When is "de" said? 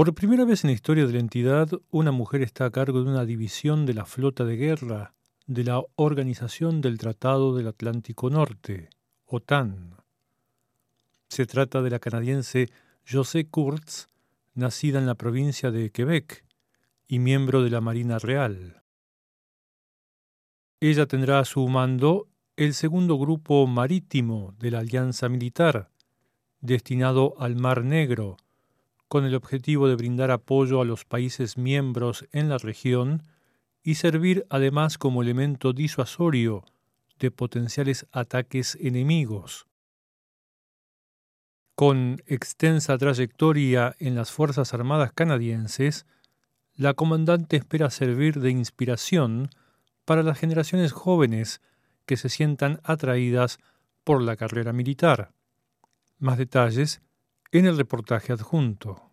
1.06-1.12, 3.04-3.10, 3.84-3.92, 4.46-4.56, 5.46-5.62, 11.82-11.90, 15.70-15.90, 17.62-17.68, 24.58-24.70, 29.88-29.96, 37.18-37.32, 48.38-48.50